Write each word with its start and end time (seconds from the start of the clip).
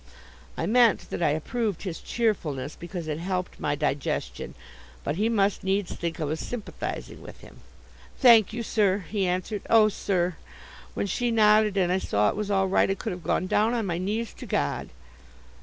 I 0.57 0.65
meant 0.65 1.11
that 1.11 1.21
I 1.21 1.29
approved 1.29 1.83
his 1.83 1.99
cheerfulness, 2.01 2.75
because 2.75 3.07
it 3.07 3.19
helped 3.19 3.59
my 3.59 3.75
digestion, 3.75 4.55
but 5.03 5.17
he 5.17 5.29
must 5.29 5.63
needs 5.63 5.93
think 5.93 6.19
I 6.19 6.23
was 6.23 6.39
sympathizing 6.39 7.21
with 7.21 7.41
him. 7.41 7.59
"Thank 8.17 8.51
you, 8.51 8.63
sir," 8.63 9.05
he 9.07 9.27
answered. 9.27 9.61
"Oh, 9.69 9.89
sir! 9.89 10.37
when 10.95 11.05
she 11.05 11.29
nodded 11.29 11.77
and 11.77 11.91
I 11.91 11.99
saw 11.99 12.29
it 12.29 12.35
was 12.35 12.49
all 12.49 12.67
right, 12.67 12.89
I 12.89 12.95
could 12.95 13.11
have 13.11 13.21
gone 13.23 13.45
down 13.45 13.75
on 13.75 13.85
my 13.85 13.99
knees 13.99 14.33
to 14.39 14.47
God." 14.47 14.89